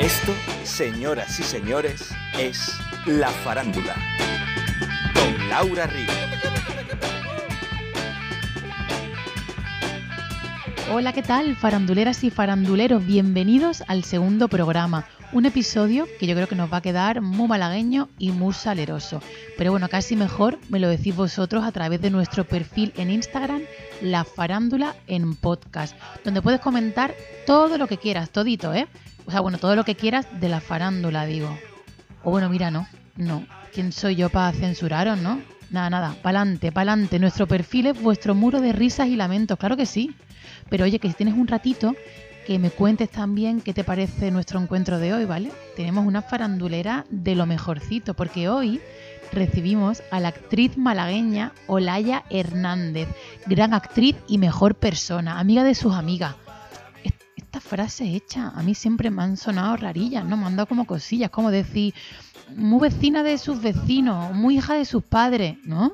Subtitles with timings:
[0.00, 2.72] Esto, señoras y señores, es
[3.04, 3.96] La Farándula.
[5.12, 6.14] Con Laura Ríos.
[10.92, 11.56] Hola, ¿qué tal?
[11.56, 15.04] Faranduleras y faranduleros, bienvenidos al segundo programa.
[15.32, 19.20] Un episodio que yo creo que nos va a quedar muy malagueño y muy saleroso.
[19.56, 23.62] Pero bueno, casi mejor me lo decís vosotros a través de nuestro perfil en Instagram,
[24.02, 27.14] La Farándula en Podcast, donde puedes comentar
[27.46, 28.86] todo lo que quieras, todito, ¿eh?
[29.26, 31.58] O sea, bueno, todo lo que quieras de la farándula, digo.
[32.24, 33.46] O bueno, mira, no, no.
[33.72, 35.40] ¿Quién soy yo para censuraros, no?
[35.70, 37.18] Nada, nada, pa'lante, pa'lante.
[37.18, 40.14] Nuestro perfil es vuestro muro de risas y lamentos, claro que sí.
[40.70, 41.94] Pero oye, que si tienes un ratito,
[42.48, 45.52] que me cuentes también qué te parece nuestro encuentro de hoy, ¿vale?
[45.76, 48.80] Tenemos una farandulera de lo mejorcito, porque hoy
[49.32, 53.06] recibimos a la actriz malagueña Olaya Hernández,
[53.44, 56.36] gran actriz y mejor persona, amiga de sus amigas.
[57.36, 60.38] Esta frase hecha a mí siempre me han sonado rarillas, ¿no?
[60.38, 61.92] Me han dado como cosillas, como decir,
[62.56, 65.92] muy vecina de sus vecinos, muy hija de sus padres, ¿no?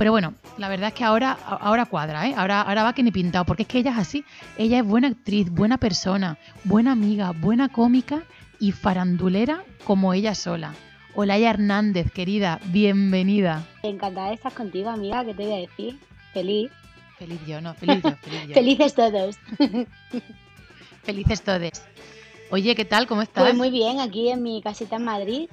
[0.00, 2.32] Pero bueno, la verdad es que ahora, ahora cuadra, ¿eh?
[2.34, 4.24] Ahora, ahora va que ni pintado, porque es que ella es así.
[4.56, 8.22] Ella es buena actriz, buena persona, buena amiga, buena cómica
[8.58, 10.72] y farandulera como ella sola.
[11.14, 13.66] Olaya Hernández, querida, bienvenida.
[13.82, 15.98] Encantada de estar contigo, amiga, ¿qué te voy a decir?
[16.32, 16.70] Feliz.
[17.18, 18.54] Feliz yo, no, feliz yo, feliz yo.
[18.54, 19.36] Felices todos.
[21.02, 21.82] Felices todos.
[22.50, 23.06] Oye, ¿qué tal?
[23.06, 23.44] ¿Cómo estás?
[23.44, 25.50] Pues muy bien, aquí en mi casita en Madrid.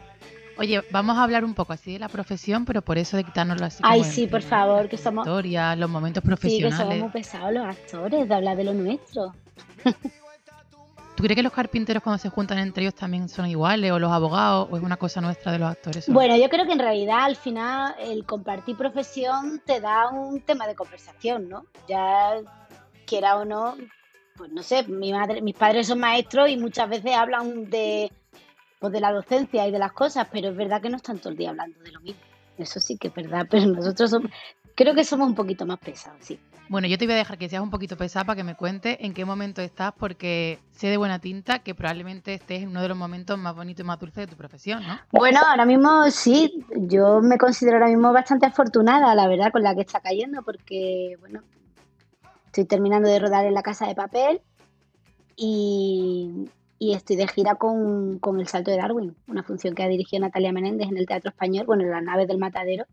[0.59, 3.65] Oye, vamos a hablar un poco así de la profesión, pero por eso de quitárnoslo
[3.65, 3.79] así.
[3.83, 6.77] Ay, como sí, por favor, la que somos- trayectoria, los momentos Sí, que profesionales.
[6.77, 9.33] somos muy pesados los actores de hablar de lo nuestro.
[11.15, 13.91] ¿Tú crees que los carpinteros cuando se juntan entre ellos también son iguales?
[13.91, 14.67] ¿O los abogados?
[14.69, 16.05] ¿O es una cosa nuestra de los actores?
[16.05, 16.13] solo?
[16.13, 20.67] Bueno, yo creo que en realidad al final el compartir profesión te da un tema
[20.67, 21.65] de conversación, ¿no?
[21.87, 22.35] Ya
[23.07, 23.75] quiera o no,
[24.35, 28.11] pues no sé, mi madre, mis padres son maestros y muchas veces hablan de,
[28.79, 31.29] pues de la docencia y de las cosas, pero es verdad que no están todo
[31.29, 32.21] el día hablando de lo mismo.
[32.57, 34.31] Eso sí que es verdad, pero nosotros somos,
[34.75, 36.39] creo que somos un poquito más pesados, sí.
[36.69, 38.97] Bueno, yo te voy a dejar que seas un poquito pesada para que me cuentes
[38.99, 42.89] en qué momento estás, porque sé de buena tinta que probablemente estés en uno de
[42.89, 44.99] los momentos más bonitos y más dulces de tu profesión, ¿no?
[45.11, 49.75] Bueno, ahora mismo sí, yo me considero ahora mismo bastante afortunada, la verdad, con la
[49.75, 51.41] que está cayendo, porque, bueno,
[52.47, 54.41] estoy terminando de rodar en la casa de papel
[55.37, 56.49] y,
[56.79, 60.21] y estoy de gira con, con El Salto de Darwin, una función que ha dirigido
[60.21, 62.85] Natalia Menéndez en el Teatro Español, bueno, en las naves del matadero.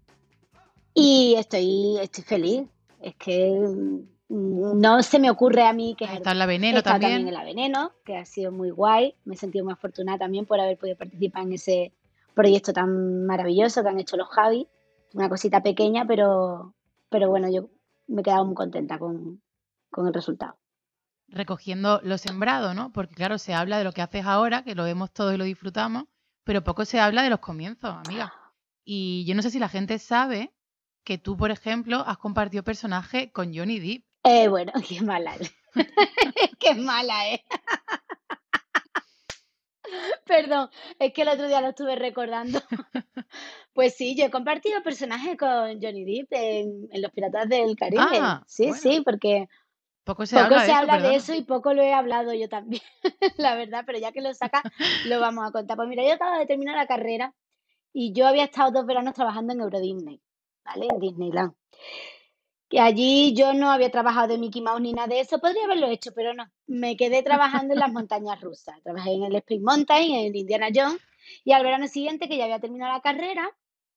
[0.94, 2.68] Y estoy, estoy feliz,
[3.00, 6.78] es que mm, no se me ocurre a mí que Está en la veneno He
[6.78, 7.28] estado también.
[7.28, 9.14] en la Veneno, que ha sido muy guay.
[9.24, 11.92] Me he sentido muy afortunada también por haber podido participar en ese
[12.34, 14.66] proyecto tan maravilloso que han hecho los Javi.
[15.12, 16.74] Una cosita pequeña, pero,
[17.10, 17.68] pero bueno, yo
[18.06, 19.40] me he quedado muy contenta con,
[19.90, 20.56] con el resultado.
[21.34, 22.92] Recogiendo lo sembrado, ¿no?
[22.92, 25.44] Porque claro, se habla de lo que haces ahora, que lo vemos todos y lo
[25.44, 26.04] disfrutamos,
[26.44, 28.32] pero poco se habla de los comienzos, amiga.
[28.84, 30.52] Y yo no sé si la gente sabe
[31.04, 34.04] que tú, por ejemplo, has compartido personaje con Johnny Depp.
[34.24, 35.36] Eh, bueno, qué mala.
[36.58, 37.44] qué mala, ¿eh?
[40.26, 42.60] Perdón, es que el otro día lo estuve recordando.
[43.74, 48.02] Pues sí, yo he compartido personaje con Johnny Depp en, en Los Piratas del Caribe.
[48.20, 48.80] Ah, sí, bueno.
[48.80, 49.48] sí, porque
[50.04, 52.82] Poco se poco habla se de eso y poco lo he hablado yo también,
[53.38, 54.62] la verdad, pero ya que lo saca,
[55.06, 55.76] lo vamos a contar.
[55.76, 57.34] Pues mira, yo acabo de terminar la carrera
[57.92, 60.20] y yo había estado dos veranos trabajando en Euro Disney,
[60.62, 60.88] ¿vale?
[60.92, 61.54] En Disneyland.
[62.68, 65.86] Que allí yo no había trabajado de Mickey Mouse ni nada de eso, podría haberlo
[65.86, 66.44] hecho, pero no.
[66.66, 68.82] Me quedé trabajando en las montañas rusas.
[68.82, 71.00] Trabajé en el Spring Mountain, en el Indiana Jones,
[71.44, 73.48] y al verano siguiente, que ya había terminado la carrera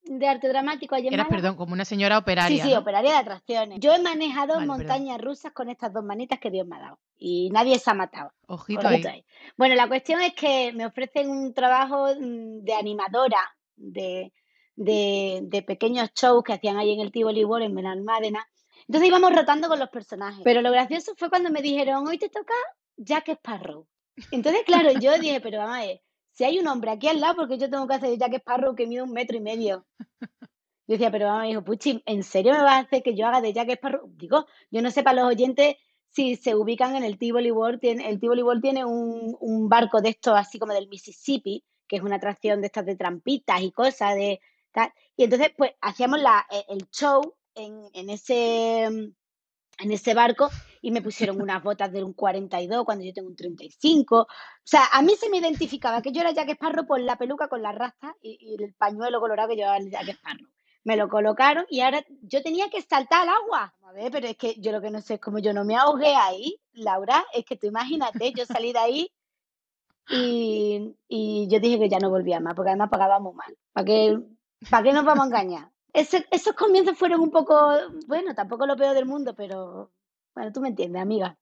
[0.08, 2.64] de arte dramático Eras, perdón, como una señora operaria.
[2.64, 2.80] Sí, sí, ¿no?
[2.80, 3.80] operaria de atracciones.
[3.80, 4.78] Yo he manejado Vale, perdón.
[4.78, 7.00] montañas rusas con estas dos manitas que Dios me ha dado.
[7.18, 8.32] Y nadie se ha matado.
[8.48, 9.26] Ojito ahí.
[9.58, 13.40] Bueno, la cuestión es que me ofrecen un trabajo mm, de animadora
[13.76, 14.34] de,
[14.76, 18.48] de, de pequeños shows que hacían ahí en el Tivoli World en Benalmádena.
[18.88, 20.42] Entonces íbamos rotando con los personajes.
[20.44, 22.54] Pero lo gracioso fue cuando me dijeron, hoy te toca
[22.96, 23.88] Jack Sparrow.
[24.32, 26.02] Entonces, claro, yo dije, pero vamos a ver,
[26.38, 28.76] si hay un hombre aquí al lado, porque yo tengo que hacer de Jack Sparrow
[28.76, 29.88] que mide un metro y medio.
[30.86, 33.42] Yo decía, pero vamos, hijo, Puchi, ¿en serio me vas a hacer que yo haga
[33.42, 34.08] de Jack Sparrow?
[34.14, 35.78] Digo, yo no sé para los oyentes
[36.12, 37.80] si se ubican en el Tivoli World.
[37.80, 41.96] Tiene, el Tivoli World tiene un, un barco de estos así como del Mississippi, que
[41.96, 44.40] es una atracción de estas de trampitas y cosas de.
[45.16, 49.12] Y entonces, pues, hacíamos la, e- el show en, en ese
[49.80, 50.50] en ese barco
[50.82, 54.22] y me pusieron unas botas de un 42 cuando yo tengo un 35.
[54.22, 54.28] O
[54.64, 57.62] sea, a mí se me identificaba que yo era Jack Sparrow por la peluca con
[57.62, 60.48] la rasta y, el pañuelo colorado que llevaba el Jack Sparrow.
[60.84, 63.76] Me lo colocaron y ahora yo tenía que saltar al agua.
[63.84, 65.76] A ver, pero es que yo lo que no sé es cómo yo no me
[65.76, 67.26] ahogué ahí, Laura.
[67.34, 69.12] Es que tú imagínate, yo salí de ahí
[70.10, 73.58] Y, yo dije que ya no volvía más, porque además pagábamos mal.
[73.74, 74.20] ¿Para qué,
[74.70, 75.72] ¿Para qué nos vamos a engañar?
[75.98, 77.72] Esos comienzos fueron un poco,
[78.08, 79.92] bueno, tampoco lo peor del mundo, pero
[80.36, 81.38] bueno, tú me entiendes, amiga.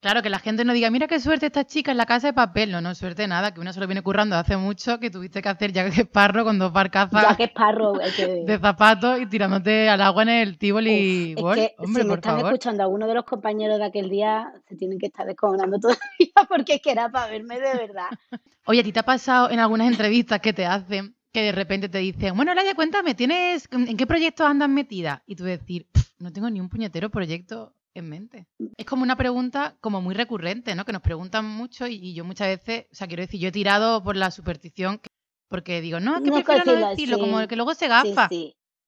[0.00, 2.32] Claro, que la gente no diga, mira qué suerte esta chica en la casa de
[2.32, 2.70] papel.
[2.70, 5.48] No, no, suerte nada, que uno se lo viene currando hace mucho, que tuviste que
[5.48, 7.94] hacer ya que es parro con dos barcazas ya que es parro,
[8.46, 11.34] de zapatos y tirándote al agua en el Tivoli.
[11.36, 15.00] es que si me están escuchando alguno de los compañeros de aquel día, se tienen
[15.00, 18.06] que estar descojonando todavía porque es que era para verme de verdad.
[18.66, 21.88] Oye, ¿a ti te ha pasado en algunas entrevistas que te hacen que de repente
[21.88, 25.22] te dicen, bueno, Laia, cuéntame, ¿tienes, ¿en qué proyectos andas metida?
[25.26, 25.86] Y tú decir,
[26.18, 28.48] no tengo ni un puñetero proyecto en mente.
[28.76, 30.84] Es como una pregunta como muy recurrente, ¿no?
[30.84, 34.02] Que nos preguntan mucho y, yo muchas veces, o sea, quiero decir, yo he tirado
[34.02, 35.00] por la superstición
[35.48, 38.28] porque digo, no, es que prefiero no decirlo, como que luego se gafa.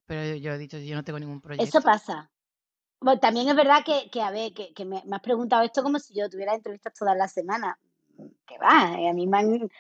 [0.07, 1.79] Pero yo he dicho, yo no tengo ningún proyecto.
[1.79, 2.31] Eso pasa.
[3.01, 6.01] Bueno, también es verdad que, que a ver, que, que me, has preguntado esto como
[6.01, 7.77] si yo tuviera entrevistas todas las semanas.
[8.47, 9.71] Que va, a mí me han,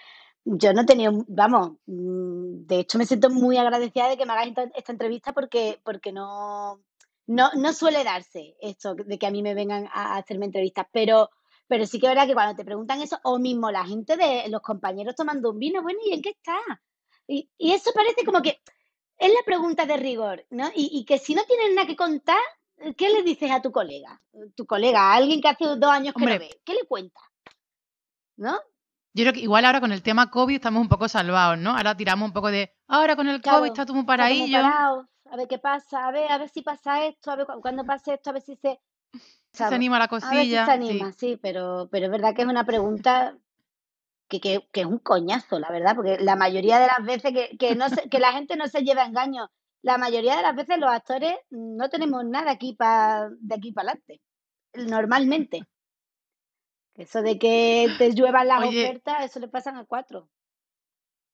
[0.44, 4.32] yo no he tenido, vamos, mm, de hecho me siento muy agradecida de que me
[4.32, 6.80] hagas esta, entrevista porque, porque no,
[7.26, 11.30] no, no suele darse esto de que a mí me vengan a hacerme entrevistas, pero,
[11.66, 14.48] pero sí que es verdad que cuando te preguntan eso, o mismo la gente de
[14.48, 16.58] los compañeros tomando un vino, bueno, ¿y en qué está?
[17.26, 18.60] Y, eso parece como que
[19.18, 20.70] es la pregunta de rigor, ¿no?
[20.74, 22.40] Y, que si no tienes nada que contar,
[22.96, 24.20] ¿qué le dices a tu colega?
[24.56, 27.22] Tu colega, a alguien que hace dos años que no ve, ¿qué le cuentas?
[28.36, 28.58] ¿No?
[29.12, 31.76] Yo creo que igual ahora con el tema COVID estamos un poco salvados, ¿no?
[31.76, 34.58] Ahora tiramos un poco de, ahora con el COVID está todo muy paradillo.
[34.60, 38.14] a ver qué pasa, a ver, a ver si pasa esto, a ver cuando pase
[38.14, 38.80] esto, a ver si se...
[39.52, 40.32] se anima la cosilla.
[40.32, 43.36] A ver si se anima, sí, pero, pero es verdad que es una pregunta
[44.28, 47.56] que, que, que, es un coñazo, la verdad, porque la mayoría de las veces que,
[47.58, 49.50] que, no que la gente no se lleva engaño,
[49.82, 53.90] la mayoría de las veces los actores no tenemos nada aquí pa, de aquí para
[53.90, 54.20] adelante,
[54.74, 55.66] normalmente.
[56.94, 60.28] Eso de que te lluevan las ofertas, eso le pasan a cuatro.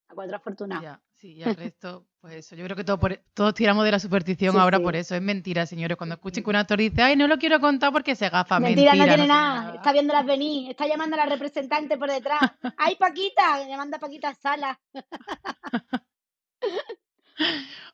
[0.08, 1.00] A cuatro afortunados.
[1.14, 2.54] sí, y al resto, pues eso.
[2.54, 5.16] Yo creo que todos tiramos de la superstición ahora por eso.
[5.16, 5.96] Es mentira, señores.
[5.96, 8.60] Cuando escuchen que un actor dice, ay, no lo quiero contar porque se gafa.
[8.60, 9.74] Mentira, mentira no tiene nada.
[9.74, 10.70] Está viéndolas venir.
[10.70, 12.40] Está llamando a la representante por detrás.
[12.76, 13.66] ¡Ay, Paquita!
[13.66, 14.78] Llamando a Paquita a sala.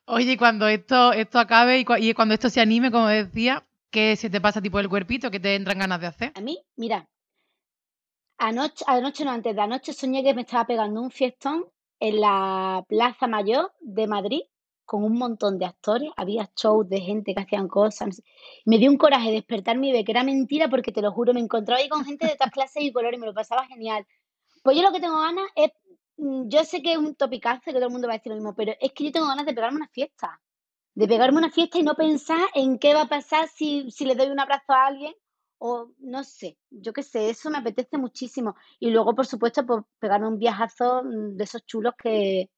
[0.05, 4.15] Oye, y cuando esto, esto acabe y, y cuando esto se anime, como decía, ¿qué
[4.15, 5.31] se te pasa tipo el cuerpito?
[5.31, 6.31] ¿Qué te entran ganas de hacer?
[6.35, 7.07] A mí, mira,
[8.45, 11.65] Anoche, anoche no, antes de anoche soñé que me estaba pegando un fiestón
[11.97, 14.41] en la Plaza Mayor de Madrid
[14.83, 18.21] con un montón de actores, había shows de gente que hacían cosas.
[18.65, 21.39] Me dio un coraje despertarme y ver que era mentira porque te lo juro, me
[21.39, 24.05] encontraba ahí con gente de todas clases y colores y me lo pasaba genial.
[24.61, 25.71] Pues yo lo que tengo ganas es,
[26.17, 28.35] mm, yo sé que es un topicazo que todo el mundo va a decir lo
[28.35, 30.41] mismo, pero es que yo tengo ganas de pegarme una fiesta,
[30.95, 34.15] de pegarme una fiesta y no pensar en qué va a pasar si, si le
[34.15, 35.13] doy un abrazo a alguien
[35.65, 38.57] o no sé, yo qué sé, eso me apetece muchísimo.
[38.81, 42.49] Y luego, por supuesto, pues pegarme un viajazo mm, de esos chulos que...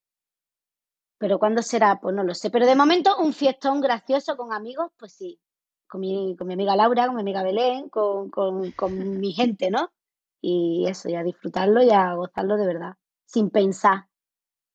[1.16, 2.00] Pero ¿cuándo será?
[2.00, 2.50] Pues no lo sé.
[2.50, 5.38] Pero de momento un fiestón gracioso con amigos, pues sí.
[5.86, 9.70] Con mi, con mi amiga Laura, con mi amiga Belén, con, con, con mi gente,
[9.70, 9.92] ¿no?
[10.40, 12.94] Y eso, y a disfrutarlo y a gozarlo de verdad,
[13.24, 14.08] sin pensar.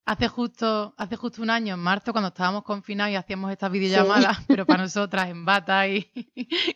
[0.05, 4.39] Hace justo, hace justo un año, en marzo, cuando estábamos confinados y hacíamos estas videollamadas,
[4.47, 6.11] pero para nosotras en bata y,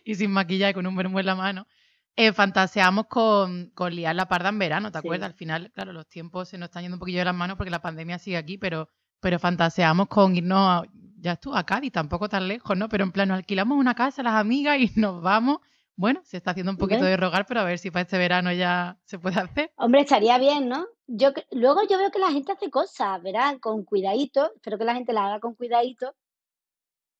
[0.04, 1.66] y sin maquillaje, con un vermú en la mano,
[2.14, 5.30] eh, fantaseamos con, con, liar la parda en verano, ¿te acuerdas?
[5.30, 7.70] Al final, claro, los tiempos se nos están yendo un poquillo de las manos porque
[7.70, 8.88] la pandemia sigue aquí, pero,
[9.20, 10.82] pero fantaseamos con irnos, a,
[11.18, 12.88] ya estuvo a Cádiz, tampoco tan lejos, ¿no?
[12.88, 15.58] Pero en plan, nos alquilamos una casa las amigas y nos vamos
[15.96, 18.52] bueno, se está haciendo un poquito de rogar, pero a ver si para este verano
[18.52, 19.72] ya se puede hacer.
[19.76, 20.86] Hombre, estaría bien, ¿no?
[21.06, 23.58] Yo luego yo veo que la gente hace cosas, ¿verdad?
[23.60, 26.14] Con cuidadito, espero que la gente la haga con cuidadito.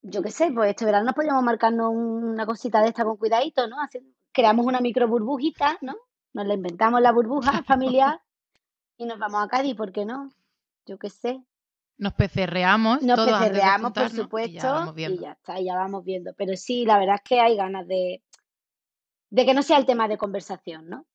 [0.03, 3.67] Yo qué sé, pues este verano nos podríamos marcarnos una cosita de esta con cuidadito,
[3.67, 3.77] ¿no?
[4.33, 5.95] creamos una micro burbujita, ¿no?
[6.35, 8.21] Nos la inventamos la burbuja familiar
[8.99, 10.31] y nos vamos a Cádiz, ¿por qué no?
[10.85, 11.43] Yo qué sé.
[11.99, 13.03] Nos pecerreamos.
[13.03, 16.35] Nos pecerreamos, por supuesto, y ya está, ya vamos viendo.
[16.37, 18.23] Pero sí, la verdad es que hay ganas de,
[19.31, 21.07] de que no sea el tema de conversación, ¿no?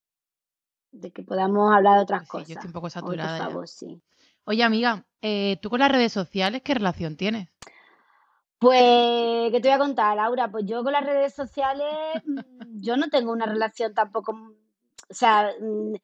[0.91, 2.47] De que podamos hablar de otras cosas.
[2.47, 3.47] Yo estoy un poco saturada.
[3.47, 4.01] Oye, sí.
[4.43, 7.49] Oye, amiga, eh, ¿tú con las redes sociales qué relación tienes?
[8.59, 10.51] Pues, ¿qué te voy a contar, Laura?
[10.51, 11.87] Pues yo con las redes sociales,
[12.25, 15.95] mm, yo no tengo una relación tampoco, o sea, mm,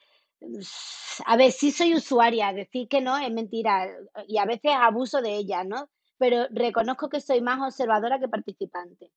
[1.26, 3.88] a ver, sí soy usuaria, decir que no es mentira
[4.28, 5.90] y a veces abuso de ella, ¿no?
[6.18, 9.12] Pero reconozco que soy más observadora que participante.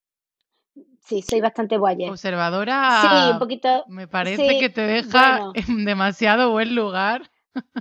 [1.00, 2.10] Sí, soy bastante guaya.
[2.10, 3.00] Observadora.
[3.02, 3.84] Sí, un poquito.
[3.88, 7.30] Me parece que te deja en demasiado buen lugar.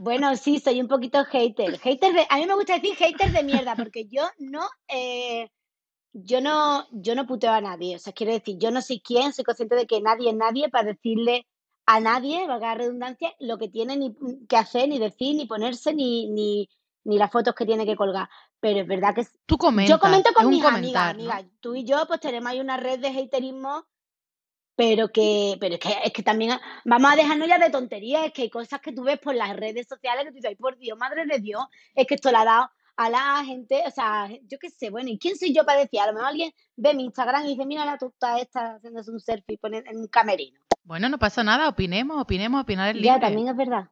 [0.02, 1.78] Bueno, sí, soy un poquito hater.
[1.78, 5.50] Hater de, a mí me gusta decir hater de mierda, porque yo no, eh,
[6.14, 7.96] yo no, yo no puteo a nadie.
[7.96, 10.70] O sea, quiero decir, yo no soy quien, soy consciente de que nadie es nadie
[10.70, 11.46] para decirle
[11.86, 14.16] a nadie, valga la redundancia, lo que tiene ni
[14.48, 16.70] que hacer, ni decir, ni ponerse, ni, ni,
[17.04, 18.30] ni las fotos que tiene que colgar.
[18.62, 21.32] Pero es verdad que Tú yo comento con mis amigas, comentar, ¿no?
[21.32, 21.46] amigas.
[21.62, 23.86] Tú y yo, pues tenemos ahí una red de haterismo,
[24.76, 28.34] pero que, pero es que, es que también vamos a dejarnos ya de tonterías, es
[28.34, 30.98] que hay cosas que tú ves por las redes sociales que tú dices, por Dios,
[30.98, 31.64] madre de Dios,
[31.96, 35.10] es que esto le ha dado a la gente, o sea, yo qué sé, bueno,
[35.10, 36.02] ¿y quién soy yo para decir?
[36.02, 39.22] A lo mejor alguien ve mi Instagram y dice, mira la tuta esta haciéndose un
[39.22, 40.60] selfie en un camerino.
[40.84, 43.20] Bueno, no pasa nada, opinemos, opinemos, opinar es Ya, libre.
[43.22, 43.90] también es verdad.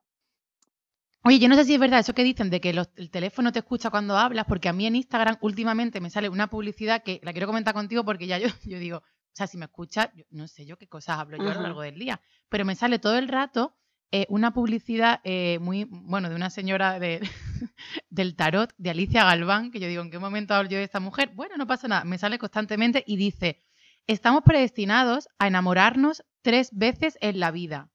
[1.27, 3.51] Oye, yo no sé si es verdad eso que dicen de que los- el teléfono
[3.51, 7.19] te escucha cuando hablas, porque a mí en Instagram últimamente me sale una publicidad que
[7.21, 9.03] la quiero comentar contigo porque ya yo, yo digo, o
[9.33, 11.81] sea, si me escuchas, yo no sé yo qué cosas hablo yo a lo largo
[11.81, 13.75] del día, pero me sale todo el rato
[14.13, 17.19] eh, una publicidad eh, muy, bueno, de una señora de,
[18.09, 21.01] del tarot, de Alicia Galván, que yo digo, ¿en qué momento hablo yo de esta
[21.01, 21.31] mujer?
[21.35, 23.65] Bueno, no pasa nada, me sale constantemente y dice,
[24.07, 27.89] estamos predestinados a enamorarnos tres veces en la vida.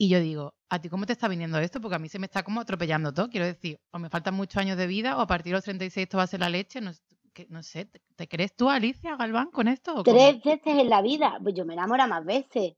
[0.00, 1.80] Y yo digo, ¿a ti cómo te está viniendo esto?
[1.80, 3.28] Porque a mí se me está como atropellando todo.
[3.28, 6.04] Quiero decir, o me faltan muchos años de vida, o a partir de los 36
[6.04, 6.80] esto va a ser la leche.
[6.80, 6.92] No,
[7.34, 9.92] que- no sé, ¿te, te crees tú, Alicia Galván, con esto?
[9.92, 10.16] ¿o cómo?
[10.16, 12.74] Tres veces en la vida, pues yo me enamoro más veces.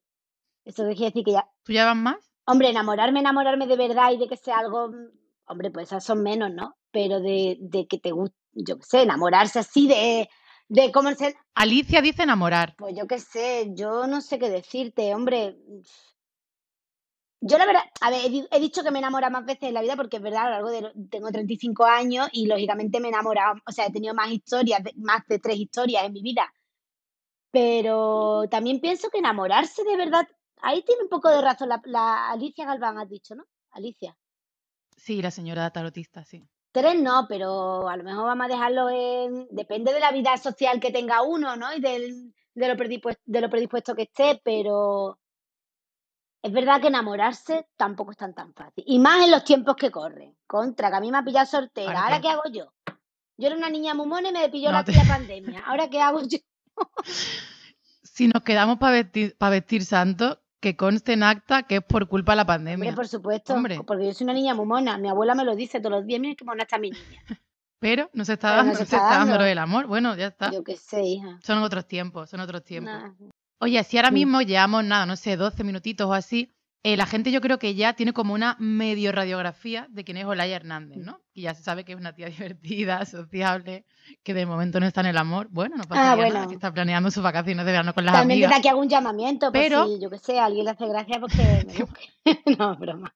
[0.65, 2.33] Eso quiere decir que ya, ¿Tú ya vas más?
[2.47, 5.11] hombre, enamorarme, enamorarme de verdad y de que sea algo, mm,
[5.47, 6.77] hombre, pues esas son menos, ¿no?
[6.91, 10.29] Pero de, de que te guste, yo qué sé, enamorarse así de,
[10.69, 12.75] de cómo se, Alicia dice enamorar.
[12.79, 15.57] Pues yo qué sé, yo no sé qué decirte, hombre.
[17.43, 19.75] Yo la verdad, a ver, he, di- he dicho que me enamora más veces en
[19.75, 23.09] la vida porque es verdad, a lo largo de, tengo 35 años y lógicamente me
[23.09, 26.53] he enamorado, o sea, he tenido más historias, más de tres historias en mi vida.
[27.51, 30.29] Pero también pienso que enamorarse de verdad,
[30.63, 33.45] ahí tiene un poco de razón la, la Alicia Galván, has dicho, ¿no?
[33.71, 34.17] Alicia.
[34.97, 36.47] Sí, la señora tarotista, sí.
[36.73, 39.49] Tres no, pero a lo mejor vamos a dejarlo en...
[39.51, 41.75] Depende de la vida social que tenga uno, ¿no?
[41.75, 45.19] Y del, de, lo predispuesto, de lo predispuesto que esté, pero
[46.43, 48.85] es verdad que enamorarse tampoco es tan tan fácil.
[48.87, 50.37] Y más en los tiempos que corren.
[50.47, 51.87] Contra, que a mí me ha pillado soltera.
[51.87, 52.29] ¿Para ¿Ahora qué?
[52.29, 52.73] hago yo?
[53.37, 55.63] Yo era una niña mumona y me pilló No la te- pandemia.
[55.67, 56.39] ¿Ahora qué hago yo?
[58.03, 62.07] Si nos quedamos para vestir, pa vestir santos, que conste en acta que es por
[62.07, 62.95] culpa de la Hombre, pandemia.
[62.95, 63.55] por supuesto.
[63.55, 63.81] Hombre.
[63.87, 64.99] Porque yo soy una niña mumona.
[64.99, 66.21] Mi abuela me lo dice todos los días.
[66.21, 67.23] Mira qué mona está mi niña.
[67.79, 69.87] Pero no se está Pero dando, no se no se está dando del amor.
[69.87, 70.51] Bueno, ya está.
[70.53, 71.39] Yo qué sé, hija.
[71.43, 72.93] Son otros tiempos, son otros tiempos.
[72.93, 73.13] Nah.
[73.61, 76.51] Oye, si ahora mismo llevamos nada, no sé, 12 minutitos o así,
[76.83, 80.25] eh, la gente yo creo que ya tiene como una medio radiografía de quién es
[80.25, 80.97] Olaya Hernández.
[80.99, 81.21] ¿no?
[81.35, 83.85] Y ya se sabe que es una tía divertida, sociable,
[84.23, 85.49] que de momento no está en el amor.
[85.51, 86.49] Bueno, no pasa Ah, nada, bueno.
[86.49, 88.59] que está planeando sus vacaciones de verano con las También desde amigas.
[88.61, 91.21] aquí hago un llamamiento, por Pero- si, yo qué sé, a alguien le hace gracia,
[91.21, 92.09] pues que me busque.
[92.59, 93.15] no, broma.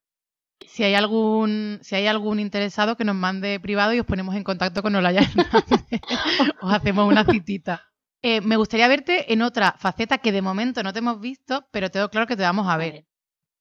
[0.67, 4.45] Si hay algún, si hay algún interesado que nos mande privado y os ponemos en
[4.45, 6.01] contacto con Olaya Hernández.
[6.61, 7.83] os hacemos una citita.
[8.27, 11.91] Eh, me gustaría verte en otra faceta que de momento no te hemos visto, pero
[11.91, 13.05] tengo claro que te vamos a ver.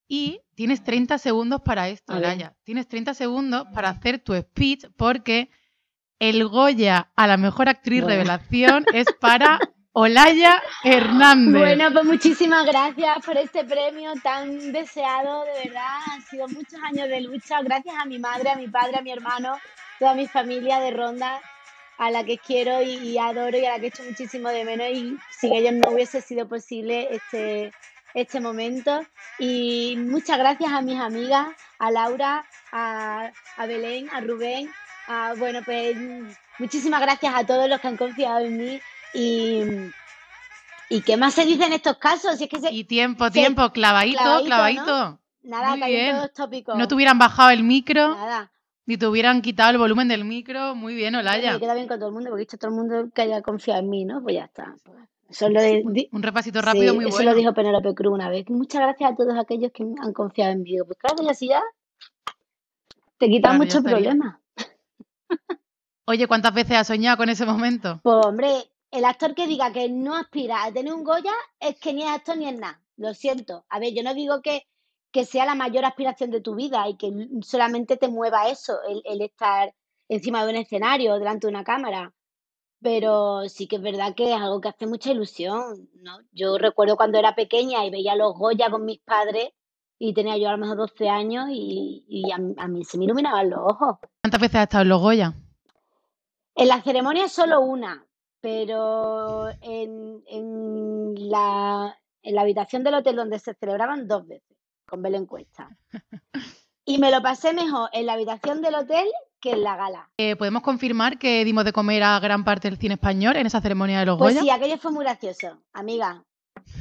[0.08, 2.26] Y tienes 30 segundos para esto, A ver.
[2.26, 2.56] Olaya.
[2.64, 5.50] Tienes 30 segundos para hacer tu speech porque
[6.18, 8.16] el Goya a la mejor actriz Bueno.
[8.16, 9.60] revelación es para
[9.92, 11.60] Olaya Hernández.
[11.62, 15.98] Bueno, pues muchísimas gracias por este premio tan deseado, de verdad.
[16.14, 17.62] Han sido muchos años de lucha.
[17.62, 19.58] Gracias a mi madre, a mi padre, a mi hermano,
[20.00, 21.42] toda mi familia de Ronda,
[21.98, 24.88] a la que quiero y, y adoro y a la que echo muchísimo de menos.
[24.90, 27.72] Y sin ellos no hubiese sido posible este,
[28.14, 29.06] este momento.
[29.40, 31.48] Y muchas gracias a mis amigas,
[31.80, 34.70] a Laura, a, a Belén, a Rubén.
[35.08, 35.96] a- bueno, pues
[36.60, 38.82] muchísimas gracias a todos los que han confiado en mí.
[39.14, 39.62] Y,
[40.90, 42.38] ¿Y qué más se dice en estos casos?
[42.38, 45.20] Si es que se- Y tiempo, tiempo, clavadito, clavadito, clavadito.
[45.44, 45.76] nada,
[46.22, 46.76] los tópicos.
[46.78, 48.52] No te hubieran bajado el micro, Nada.
[48.86, 50.76] Ni te hubieran quitado el volumen del micro.
[50.76, 51.54] Muy bien, Olaya.
[51.54, 53.42] Me queda bien con todo el mundo, porque he dicho todo el mundo que haya
[53.42, 54.22] confiado en mí, ¿no?
[54.22, 54.76] Pues ya está.
[55.30, 57.32] Eso lo, de- Un repasito rápido sí, muy eso bueno.
[57.32, 58.48] lo dijo Penélope Cruz una vez.
[58.50, 60.78] Muchas gracias a todos aquellos que han confiado en mí.
[60.86, 61.62] Pues claro, y así ya
[63.18, 64.38] te quitas Claro, muchos problemas.
[66.06, 68.00] Oye, ¿cuántas veces has soñado con ese momento?
[68.04, 71.94] Pues hombre, el actor que diga que no aspira a tener un Goya es que
[71.94, 72.82] ni es actor ni es nada.
[72.98, 73.66] Lo siento.
[73.70, 74.68] A ver, yo no digo que,
[75.14, 79.02] que sea la mayor aspiración de tu vida y que solamente te mueva eso, el,
[79.06, 79.74] el estar
[80.10, 82.14] encima de un escenario, delante de una cámara.
[82.82, 86.18] Pero sí que es verdad que es algo que hace mucha ilusión, ¿no?
[86.34, 89.52] Yo recuerdo cuando era pequeña y veía los Goya con mis padres
[89.98, 93.06] y tenía yo a lo mejor 12 años y, y a, a mí se me
[93.06, 94.00] iluminaban los ojos.
[94.22, 95.34] ¿Cuántas veces has estado en los Goya?
[96.56, 98.06] En la ceremonia solo una,
[98.42, 105.02] pero en, en la, en la habitación del hotel donde se celebraban dos veces, con
[105.02, 105.70] Belén Cuesta.
[106.86, 109.08] Y me lo pasé mejor en la habitación del hotel
[109.40, 110.10] que en la gala.
[110.18, 113.62] Eh, ¿Podemos confirmar que dimos de comer a gran parte del cine español en esa
[113.62, 114.42] ceremonia de los Pues Goya?
[114.44, 116.24] sí, aquello fue muy gracioso, amiga.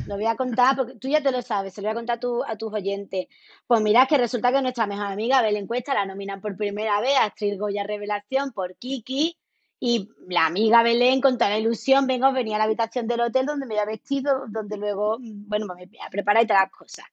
[0.06, 2.16] lo voy a contar porque tú ya te lo sabes, se lo voy a contar
[2.16, 3.26] a, tu- a tus oyentes.
[3.66, 7.16] Pues mira, que resulta que nuestra mejor amiga Belén Cuesta la nominan por primera vez
[7.16, 9.36] a Actriz Goya Revelación por Kiki.
[9.84, 13.46] Y la amiga Belén, con toda la ilusión, vengo, venía a la habitación del hotel
[13.46, 16.62] donde me había vestido, donde luego, mm, bueno, pues me voy a preparar y todas
[16.62, 17.04] las cosas.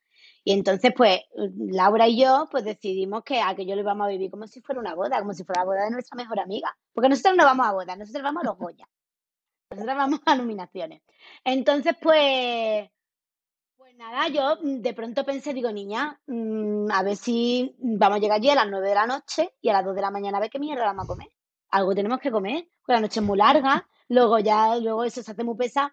[0.50, 4.48] Y entonces, pues, Laura y yo, pues decidimos que aquello lo íbamos a vivir como
[4.48, 6.76] si fuera una boda, como si fuera la boda de nuestra mejor amiga.
[6.92, 8.90] Porque nosotros no vamos a bodas, nosotros vamos a los Goya.
[9.70, 11.04] Nosotros vamos a nominaciones.
[11.44, 12.90] Entonces, pues,
[13.78, 18.38] pues nada, yo de pronto pensé, digo, niña, mm, a ver si vamos a llegar
[18.38, 20.42] allí a las 9 de la noche y a las 2 de la mañana a
[20.42, 21.28] ver qué mierda vamos a comer.
[21.70, 25.30] Algo tenemos que comer, porque la noche es muy larga, luego ya, luego eso se
[25.30, 25.92] hace muy pesado.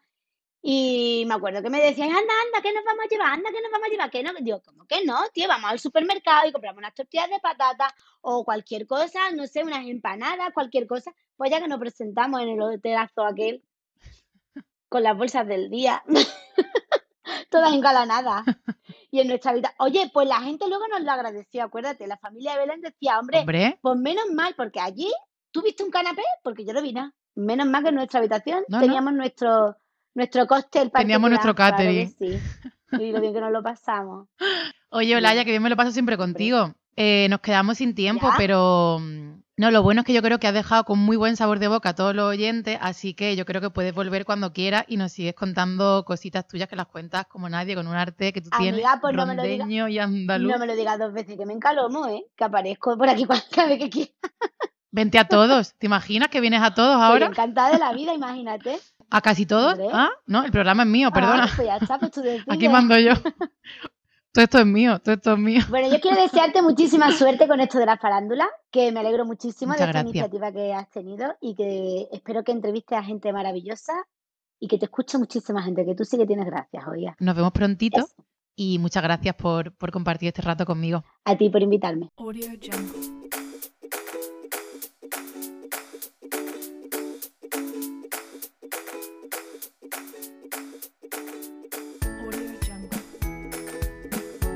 [0.68, 3.32] Y me acuerdo que me decían, anda, anda, ¿qué nos vamos a llevar?
[3.34, 4.10] Anda, ¿qué nos vamos a llevar?
[4.10, 4.32] ¿Qué no?
[4.40, 5.46] Digo, ¿cómo que no, tío?
[5.46, 9.86] Vamos al supermercado y compramos unas tortillas de patata o cualquier cosa, no sé, unas
[9.86, 11.14] empanadas, cualquier cosa.
[11.36, 13.62] Pues ya que nos presentamos en el hotelazo aquel
[14.88, 16.02] con las bolsas del día,
[17.48, 18.42] todas engalanadas.
[19.12, 22.54] Y en nuestra vida, oye, pues la gente luego nos lo agradeció, acuérdate, la familia
[22.54, 25.12] de Belén decía, hombre, Hombre, pues menos mal, porque allí
[25.52, 27.14] tú viste un canapé, porque yo no vi nada.
[27.36, 28.84] Menos mal que en nuestra habitación No, no.
[28.84, 29.76] teníamos nuestro
[30.16, 32.40] nuestro cóctel Teníamos nuestro particular, claro catering.
[32.40, 33.04] sí.
[33.04, 34.28] Y lo bien que nos lo pasamos.
[34.90, 36.74] Oye, Olaya, que bien me lo paso siempre contigo.
[36.96, 38.34] Eh, nos quedamos sin tiempo, ¿Ya?
[38.38, 41.36] pero mm, no, lo bueno es que yo creo que has dejado con muy buen
[41.36, 44.54] sabor de boca a todos los oyentes, así que yo creo que puedes volver cuando
[44.54, 48.32] quieras y nos sigues contando cositas tuyas que las cuentas como nadie, con un arte
[48.32, 50.52] que tú tienes Amiga, pues no me lo rondeño y andaluz.
[50.52, 52.24] No me lo digas dos veces, que me encalomo, ¿eh?
[52.34, 54.12] Que aparezco por aquí cada vez que quiera.
[54.90, 57.26] Vente a todos, ¿te imaginas que vienes a todos ahora?
[57.26, 58.78] encantada de la vida, imagínate.
[59.10, 59.72] ¿A casi todos?
[59.74, 59.88] Hombre.
[59.92, 61.44] Ah, no, el programa es mío, perdona.
[61.44, 62.44] Ah, pues ya está, pues tú decides.
[62.48, 63.12] Aquí mando yo.
[64.32, 65.62] todo esto es mío, todo esto es mío.
[65.70, 69.72] Bueno, yo quiero desearte muchísima suerte con esto de la farándula, que me alegro muchísimo
[69.72, 70.14] Muchas de esta gracias.
[70.14, 73.92] iniciativa que has tenido y que espero que entrevistes a gente maravillosa
[74.58, 77.14] y que te escuche muchísima gente, que tú sí que tienes gracias, oiga.
[77.20, 78.14] Nos vemos prontito Eso.
[78.56, 81.04] y muchas gracias por, por compartir este rato conmigo.
[81.24, 82.10] A ti por invitarme.
[82.16, 83.15] Audio Jungle.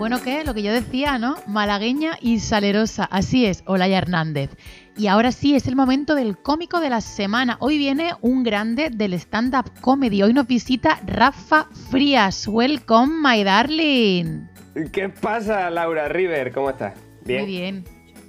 [0.00, 0.44] Bueno, ¿qué?
[0.44, 1.36] Lo que yo decía, ¿no?
[1.46, 3.04] Malagueña y salerosa.
[3.04, 4.48] Así es, Olaya Hernández.
[4.96, 7.58] Y ahora sí, es el momento del cómico de la semana.
[7.60, 10.22] Hoy viene un grande del stand-up comedy.
[10.22, 12.48] Hoy nos visita Rafa Frías.
[12.48, 14.46] Welcome, my darling.
[14.90, 16.50] ¿Qué pasa, Laura River?
[16.52, 16.94] ¿Cómo estás?
[17.26, 17.42] ¿Bien?
[17.42, 17.84] Muy bien.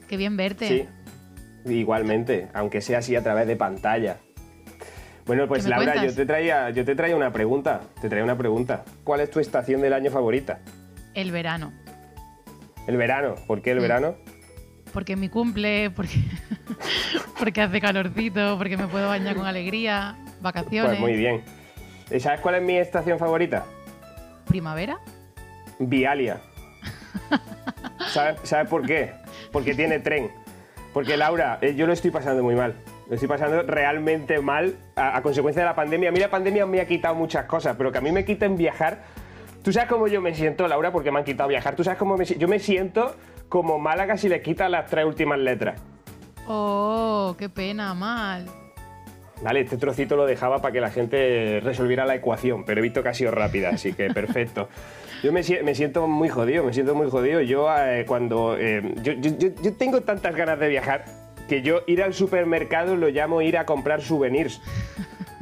[0.09, 0.89] Qué bien verte.
[1.65, 4.17] Sí, igualmente, aunque sea así a través de pantalla.
[5.25, 6.11] Bueno, pues ¿Qué me Laura, cuentas?
[6.11, 7.79] yo te, traía, yo te traía una pregunta.
[8.01, 8.83] Te traía una pregunta.
[9.05, 10.59] ¿Cuál es tu estación del año favorita?
[11.13, 11.73] El verano.
[12.87, 13.35] El verano.
[13.47, 14.15] ¿Por qué el verano?
[14.93, 16.15] Porque es mi cumple, porque,
[17.39, 21.43] porque hace calorcito, porque me puedo bañar con alegría, vacaciones, Pues muy bien.
[22.09, 23.65] ¿Y ¿Sabes cuál es mi estación favorita?
[24.47, 24.99] primavera.
[25.79, 26.41] Vialia.
[28.09, 29.11] ¿Sabes, ¿Sabes por qué?
[29.51, 30.29] Porque tiene tren.
[30.93, 32.75] Porque Laura, eh, yo lo estoy pasando muy mal.
[33.07, 36.09] Lo estoy pasando realmente mal a, a consecuencia de la pandemia.
[36.09, 38.57] A mí la pandemia me ha quitado muchas cosas, pero que a mí me quiten
[38.57, 39.03] viajar.
[39.63, 40.91] ¿Tú sabes cómo yo me siento, Laura?
[40.91, 41.75] Porque me han quitado viajar.
[41.75, 43.15] ¿Tú sabes cómo me si- Yo me siento
[43.49, 45.79] como Málaga si le quitan las tres últimas letras.
[46.47, 48.45] Oh, qué pena, mal.
[49.43, 53.01] Vale, este trocito lo dejaba para que la gente resolviera la ecuación, pero he visto
[53.01, 54.69] que ha sido rápida, así que perfecto.
[55.23, 57.41] Yo me, si- me siento muy jodido, me siento muy jodido.
[57.41, 58.55] Yo eh, cuando...
[58.57, 61.05] eh, yo, yo- yo- yo tengo tantas ganas de viajar
[61.47, 64.61] que yo ir al supermercado lo llamo ir a comprar souvenirs.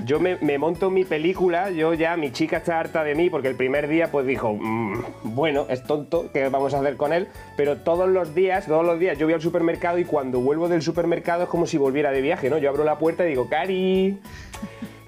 [0.09, 3.47] Yo me, me monto mi película, yo ya, mi chica está harta de mí porque
[3.47, 7.27] el primer día pues dijo, "Mm, bueno, es tonto, ¿qué vamos a hacer con él?
[7.55, 10.81] Pero todos los días, todos los días yo voy al supermercado y cuando vuelvo del
[10.81, 12.57] supermercado es como si volviera de viaje, ¿no?
[12.57, 14.17] Yo abro la puerta y digo, Cari,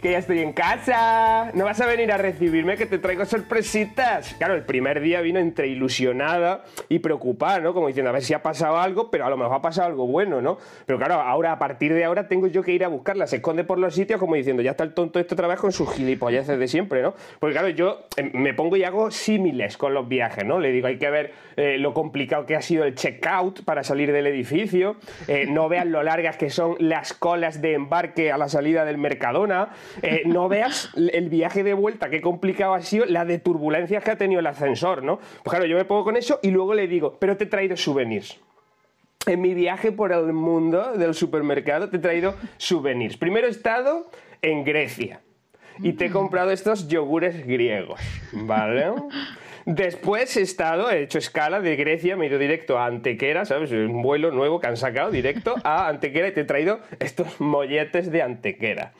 [0.01, 4.33] que ya estoy en casa, no vas a venir a recibirme que te traigo sorpresitas.
[4.33, 7.73] Claro, el primer día vino entre ilusionada y preocupada, ¿no?
[7.73, 10.07] Como diciendo, a ver si ha pasado algo, pero a lo mejor ha pasado algo
[10.07, 10.57] bueno, ¿no?
[10.87, 13.27] Pero claro, ahora, a partir de ahora, tengo yo que ir a buscarla.
[13.27, 15.71] Se esconde por los sitios como diciendo, ya está el tonto este otra vez con
[15.71, 17.13] sus gilipolleces de siempre, ¿no?
[17.39, 20.59] Porque claro, yo eh, me pongo y hago símiles con los viajes, ¿no?
[20.59, 24.11] Le digo, hay que ver eh, lo complicado que ha sido el checkout para salir
[24.11, 24.95] del edificio,
[25.27, 28.97] eh, no vean lo largas que son las colas de embarque a la salida del
[28.97, 29.69] Mercadona,
[30.01, 34.11] eh, no veas el viaje de vuelta, qué complicado ha sido la de turbulencias que
[34.11, 35.17] ha tenido el ascensor, ¿no?
[35.17, 37.77] Pues claro, yo me pongo con eso y luego le digo, pero te he traído
[37.77, 38.39] souvenirs.
[39.27, 43.17] En mi viaje por el mundo del supermercado te he traído souvenirs.
[43.17, 44.09] Primero he estado
[44.41, 45.21] en Grecia
[45.79, 48.01] y te he comprado estos yogures griegos,
[48.31, 48.91] ¿vale?
[49.65, 53.71] Después he estado, he hecho escala de Grecia, me he ido directo a Antequera, ¿sabes?
[53.71, 58.11] Un vuelo nuevo que han sacado directo a Antequera y te he traído estos molletes
[58.11, 58.93] de Antequera.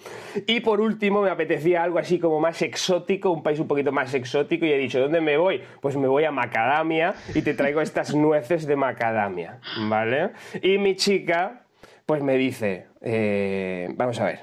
[0.48, 4.14] Y por último me apetecía algo así como más exótico, un país un poquito más
[4.14, 5.62] exótico y he dicho, ¿dónde me voy?
[5.82, 10.32] Pues me voy a Macadamia y te traigo estas nueces de Macadamia, ¿vale?
[10.62, 11.66] Y mi chica,
[12.06, 14.40] pues me dice, eh, vamos a ver,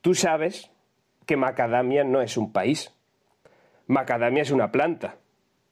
[0.00, 0.70] tú sabes
[1.26, 2.94] que Macadamia no es un país.
[3.86, 5.16] Macadamia es una planta.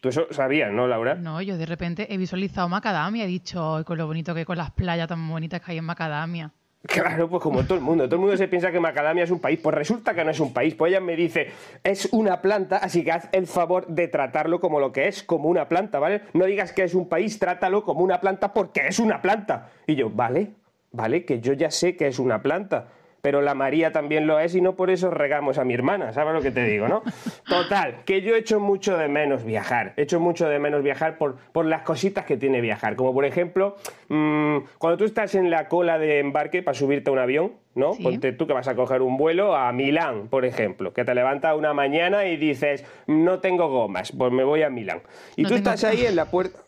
[0.00, 1.14] Tú eso sabías, ¿no, Laura?
[1.14, 4.58] No, yo de repente he visualizado Macadamia, he dicho, "Ay, con lo bonito que con
[4.58, 6.50] las playas tan bonitas que hay en Macadamia.
[6.86, 8.04] Claro, pues como todo el mundo.
[8.04, 9.58] Todo el mundo se piensa que Macadamia es un país.
[9.60, 10.74] Pues resulta que no es un país.
[10.76, 11.50] Pues ella me dice,
[11.82, 15.48] es una planta, así que haz el favor de tratarlo como lo que es, como
[15.48, 16.22] una planta, ¿vale?
[16.32, 19.70] No digas que es un país, trátalo como una planta porque es una planta.
[19.88, 20.52] Y yo, vale,
[20.92, 22.86] vale, que yo ya sé que es una planta.
[23.26, 26.32] Pero la María también lo es y no por eso regamos a mi hermana, ¿sabes
[26.32, 27.02] lo que te digo, no?
[27.48, 29.94] Total, que yo echo mucho de menos viajar.
[29.96, 32.94] Echo mucho de menos viajar por, por las cositas que tiene viajar.
[32.94, 33.78] Como por ejemplo,
[34.10, 37.94] mm, cuando tú estás en la cola de embarque para subirte a un avión, ¿no?
[37.94, 38.04] Sí.
[38.04, 41.56] Ponte tú que vas a coger un vuelo a Milán, por ejemplo, que te levantas
[41.56, 45.02] una mañana y dices, no tengo gomas, pues me voy a Milán.
[45.34, 46.60] Y No tú estás ahí en la puerta...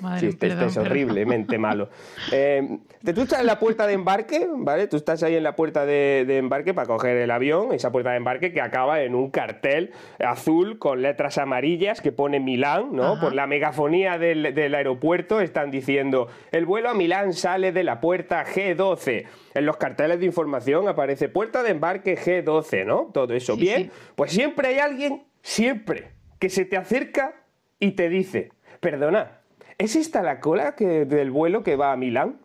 [0.00, 0.86] Madre, Sí, este, este es perdón.
[0.90, 1.88] horriblemente malo.
[2.30, 2.78] Eh,
[3.14, 4.86] tú estás en la puerta de embarque, ¿vale?
[4.86, 8.10] Tú estás ahí en la puerta de, de embarque para coger el avión, esa puerta
[8.10, 13.12] de embarque que acaba en un cartel azul con letras amarillas que pone Milán, ¿no?
[13.14, 13.20] Ajá.
[13.20, 18.00] Por la megafonía del, del aeropuerto están diciendo, el vuelo a Milán sale de la
[18.00, 19.26] puerta G12.
[19.54, 23.10] En los carteles de información aparece puerta de embarque G12, ¿no?
[23.12, 23.54] Todo eso.
[23.56, 23.90] Sí, Bien, sí.
[24.14, 27.34] pues siempre hay alguien, siempre, que se te acerca
[27.80, 29.39] y te dice, perdona,
[29.80, 32.36] ¿es esta la cola que, del vuelo que va a Milán?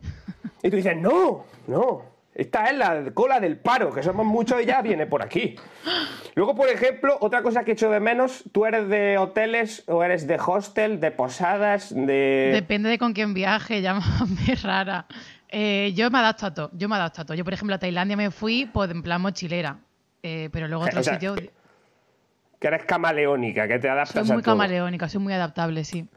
[0.64, 2.02] Y tú dices, no, no,
[2.34, 5.56] esta es la cola del paro, que somos muchos y ya viene por aquí.
[6.34, 10.28] Luego, por ejemplo, otra cosa que echo de menos, ¿tú eres de hoteles o eres
[10.28, 12.52] de hostel, de posadas, de...
[12.54, 15.06] Depende de con quién viaje, llámame rara.
[15.50, 17.38] Eh, yo me adapto a todo, yo me adapto a todo.
[17.38, 19.78] Yo, por ejemplo, a Tailandia me fui pues, en plan mochilera,
[20.24, 21.40] eh, pero luego a O otros sea, sitios
[22.60, 24.54] Que eres camaleónica, que te soy adaptas a muy todo.
[24.54, 26.10] camaleónica, soy muy adaptable, sí.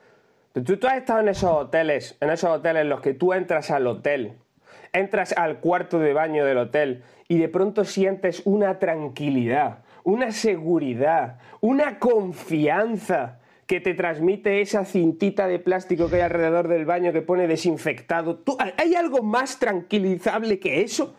[0.65, 3.71] ¿Tú, tú has estado en esos hoteles, en esos hoteles en los que tú entras
[3.71, 4.33] al hotel,
[4.93, 11.39] entras al cuarto de baño del hotel y de pronto sientes una tranquilidad, una seguridad,
[11.61, 17.21] una confianza que te transmite esa cintita de plástico que hay alrededor del baño que
[17.21, 18.37] pone desinfectado.
[18.39, 21.15] ¿Tú- ¿Hay algo más tranquilizable que eso?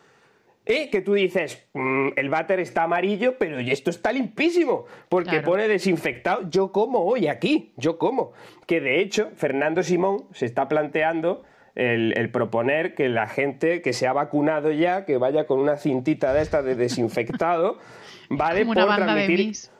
[0.71, 0.89] ¿Eh?
[0.91, 5.45] Que tú dices, "Mm, el váter está amarillo, pero esto está limpísimo, porque Claro.
[5.45, 6.47] pone desinfectado.
[6.51, 8.33] Yo como hoy aquí, yo como.
[8.67, 13.93] Que de hecho, Fernando Simón se está planteando el, el proponer que la gente que
[13.93, 17.79] se ha vacunado ya, que vaya con una cintita de esta de desinfectado,
[18.29, 18.59] ¿vale?
[18.61, 19.71] Como una por banda de transmitir mis.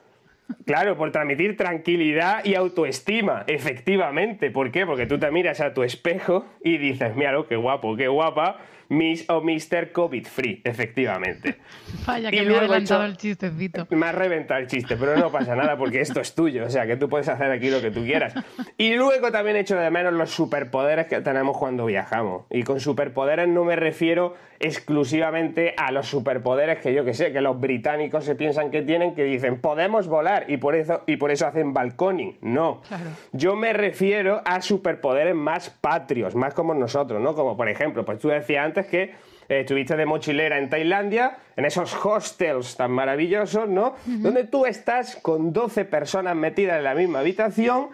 [0.65, 4.49] Claro, por transmitir tranquilidad y autoestima, efectivamente.
[4.49, 4.87] ¿Por qué?
[4.87, 8.57] Porque tú te miras a tu espejo y dices, mira, qué guapo, qué guapa,
[8.89, 9.91] Miss o Mr.
[9.91, 11.55] COVID Free, efectivamente.
[12.07, 13.87] Vaya, Y que me ha hecho- el chistecito.
[13.91, 16.85] Me ha reventado el chiste, pero no pasa nada porque esto es tuyo, o sea
[16.87, 18.33] que tú puedes hacer aquí lo que tú quieras.
[18.77, 22.45] Y luego también echo de menos los superpoderes que tenemos cuando viajamos.
[22.49, 27.41] Y con superpoderes no me refiero exclusivamente a los superpoderes que yo que sé, que
[27.41, 31.31] los británicos se piensan que tienen, que dicen podemos volar y por eso, y por
[31.31, 32.37] eso hacen balconing.
[32.41, 32.81] No.
[32.87, 33.05] Claro.
[33.33, 37.35] Yo me refiero a superpoderes más patrios, más como nosotros, ¿no?
[37.35, 39.03] Como por ejemplo, pues tú decías antes que
[39.49, 43.95] eh, estuviste de mochilera en Tailandia, en esos hostels tan maravillosos, ¿no?
[44.05, 47.89] Donde tú estás con 12 personas metidas en la misma habitación.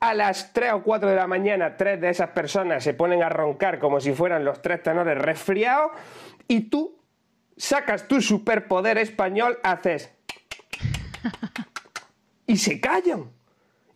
[0.00, 3.28] A las 3 o 4 de la mañana, tres de esas personas se ponen a
[3.28, 5.92] roncar como si fueran los tres tenores resfriados
[6.48, 6.98] y tú
[7.56, 10.12] sacas tu superpoder español, haces
[12.46, 13.35] y se callan.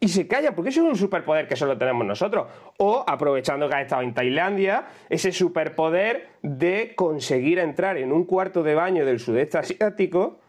[0.02, 2.46] Y se callan, porque eso es un superpoder que solo tenemos nosotros.
[2.78, 8.62] O, aprovechando que has estado en Tailandia, ese superpoder de conseguir entrar en un cuarto
[8.62, 10.40] de baño del sudeste asiático,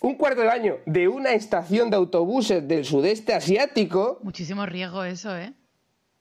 [0.00, 5.36] un cuarto de baño de una estación de autobuses del sudeste asiático Muchísimo riesgo eso,
[5.36, 5.54] ¿eh?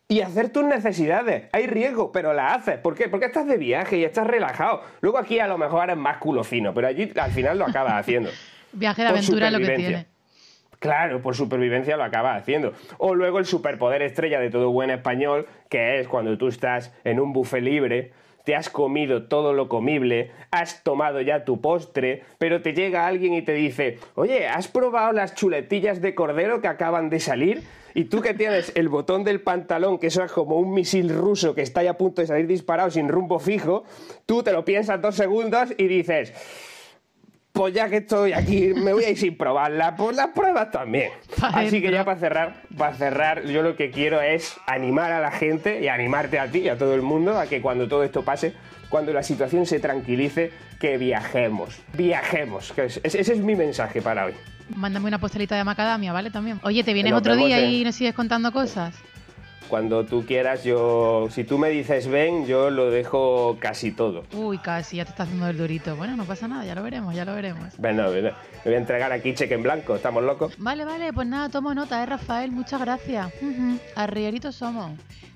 [0.07, 1.49] y hacer tus necesidades.
[1.51, 2.77] Hay riesgo, pero la haces.
[2.79, 3.07] ¿Por qué?
[3.07, 4.81] Porque estás de viaje y estás relajado.
[5.01, 7.93] Luego aquí a lo mejor eres más culo fino, pero allí al final lo acabas
[7.93, 8.29] haciendo.
[8.73, 10.07] Viaje de Por aventura es lo que tiene.
[10.83, 12.73] Claro, por supervivencia lo acabas haciendo.
[12.97, 17.21] O luego el superpoder estrella de todo buen español, que es cuando tú estás en
[17.21, 18.11] un buffet libre,
[18.43, 23.33] te has comido todo lo comible, has tomado ya tu postre, pero te llega alguien
[23.33, 27.63] y te dice, oye, ¿has probado las chuletillas de cordero que acaban de salir?
[27.93, 31.55] Y tú que tienes el botón del pantalón, que eso es como un misil ruso
[31.55, 33.85] que está ya a punto de salir disparado sin rumbo fijo,
[34.25, 36.33] tú te lo piensas dos segundos y dices,
[37.53, 41.11] pues ya que estoy aquí, me voy a ir sin probarla, pues las pruebas también.
[41.41, 45.31] Así que ya para cerrar, para cerrar, yo lo que quiero es animar a la
[45.31, 48.23] gente y animarte a ti y a todo el mundo a que cuando todo esto
[48.23, 48.53] pase,
[48.89, 52.73] cuando la situación se tranquilice, que viajemos, viajemos.
[52.73, 54.33] Que ese es mi mensaje para hoy.
[54.75, 56.31] Mándame una postalita de macadamia, ¿vale?
[56.31, 56.59] También.
[56.63, 58.95] Oye, ¿te vienes Nos otro día en- y nos sigues contando cosas?
[59.73, 64.23] Cuando tú quieras, yo, si tú me dices ven, yo lo dejo casi todo.
[64.31, 65.95] Uy, casi, ya te está haciendo el durito.
[65.95, 67.75] Bueno, no pasa nada, ya lo veremos, ya lo veremos.
[67.79, 70.53] Bueno, bueno, me voy a entregar aquí cheque en blanco, ¿estamos locos?
[70.59, 72.51] Vale, vale, pues nada, tomo nota, ¿eh, Rafael?
[72.51, 73.33] Muchas gracias.
[73.41, 74.91] Ujú, Arrieritos somos.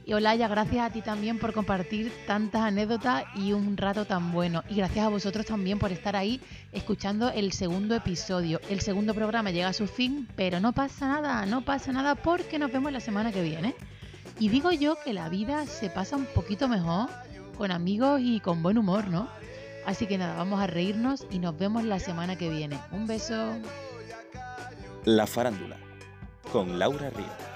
[0.06, 4.64] Y Olaya, gracias a ti también por compartir tantas anécdotas y un rato tan bueno.
[4.70, 6.40] Y gracias a vosotros también por estar ahí
[6.72, 8.62] escuchando el segundo episodio.
[8.70, 12.60] El segundo programa llega a su fin, pero no pasa nada, no pasa nada porque
[12.60, 13.74] nos vemos la semana que viene.
[14.40, 17.10] Y digo yo que la vida se pasa un poquito mejor
[17.58, 19.28] con amigos y con buen humor, ¿no?
[19.86, 22.80] Así que nada, vamos a reírnos y nos vemos la semana que viene.
[22.92, 23.54] Un beso.
[25.06, 25.78] La farándula,
[26.52, 27.47] con Laura Ríos.